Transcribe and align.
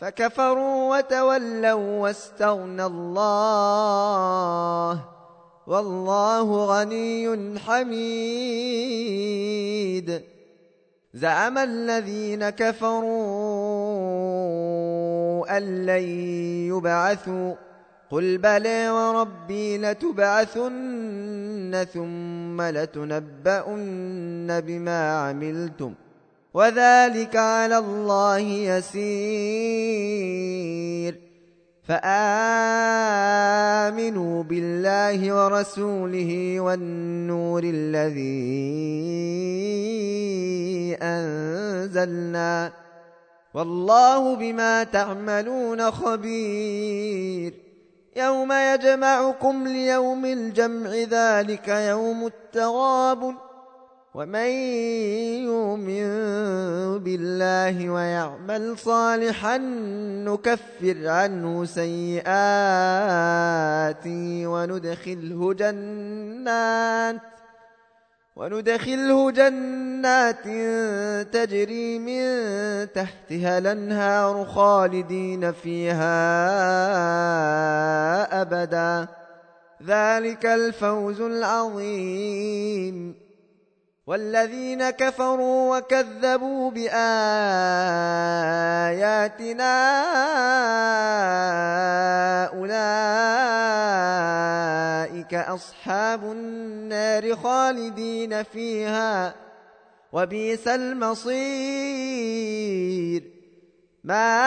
فكفروا 0.00 0.98
وتولوا 0.98 2.02
واستغنى 2.02 2.86
الله 2.86 5.00
والله 5.66 6.66
غني 6.66 7.58
حميد. 7.58 8.04
زعم 11.14 11.58
الذين 11.58 12.50
كفروا 12.50 13.04
أن 15.56 15.86
لن 15.86 16.02
يبعثوا. 16.68 17.54
قل 18.10 18.38
بلى 18.38 18.90
وربي 18.90 19.78
لتبعثن 19.78 21.86
ثم 21.94 22.62
لتنبؤن 22.62 24.60
بما 24.60 25.18
عملتم. 25.18 25.94
وذلك 26.54 27.36
على 27.36 27.78
الله 27.78 28.38
يسير. 28.38 29.04
فآمنوا 31.88 32.02
بالله 34.42 35.34
ورسوله 35.34 36.60
والنور 36.60 37.62
الذي 37.64 38.24
أنزلنا. 41.02 42.72
والله 43.54 44.36
بما 44.36 44.84
تعملون 44.84 45.90
خبير. 45.90 47.54
يوم 48.16 48.52
يجمعكم 48.52 49.68
ليوم 49.68 50.24
الجمع 50.24 50.90
ذلك 50.90 51.68
يوم 51.68 52.26
التغابن. 52.26 53.34
ومن 54.14 54.50
يؤمن 55.50 56.06
بالله 56.98 57.90
ويعمل 57.90 58.78
صالحا 58.78 59.58
نكفر 60.22 61.08
عنه 61.08 61.64
سيئاته 61.64 62.26
وندخله 64.46 65.54
جنات 65.54 67.20
وندخله 68.36 69.30
جنات 69.30 70.44
تجري 71.34 71.98
من 71.98 72.22
تحتها 72.92 73.58
الأنهار 73.58 74.44
خالدين 74.44 75.52
فيها 75.52 76.14
أبدا. 78.42 79.08
ذلك 79.82 80.46
الفوز 80.46 81.20
العظيم. 81.20 83.23
والذين 84.06 84.90
كفروا 84.90 85.78
وكذبوا 85.78 86.70
بآياتنا 86.70 86.94
أولئك 92.46 92.84
أصحاب 95.34 96.24
النار 96.24 97.36
خالدين 97.36 98.42
فيها 98.42 99.34
وبئس 100.12 100.68
المصير. 100.68 101.34
ما 104.04 104.44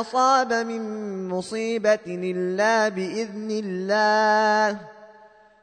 أصاب 0.00 0.52
من 0.52 1.28
مصيبة 1.28 2.06
إلا 2.06 2.88
بإذن 2.88 3.50
الله. 3.50 4.99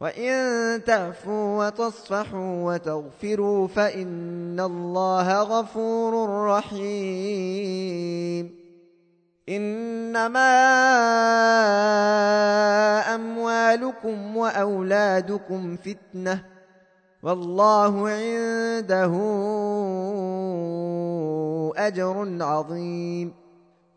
وإن 0.00 0.84
تعفوا 0.84 1.66
وتصفحوا 1.66 2.74
وتغفروا 2.74 3.68
فإن 3.68 4.60
الله 4.60 5.42
غفور 5.42 6.28
رحيم 6.46 7.98
إنما 9.48 10.54
أموالكم 13.14 14.36
وأولادكم 14.36 15.76
فتنة 15.76 16.44
والله 17.22 18.08
عنده 18.08 19.14
أجر 21.76 22.38
عظيم 22.40 23.47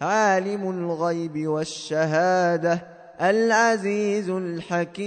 عالم 0.00 0.70
الغيب 0.70 1.48
والشهادة 1.48 2.82
العزيز 3.20 4.30
الحكيم. 4.30 4.98